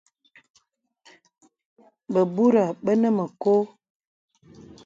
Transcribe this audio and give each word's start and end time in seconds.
Bəbūrə 2.13 2.63
bə 2.83 2.91
nə 3.01 3.09
mə 3.17 3.25
kɔ̄. 3.41 3.59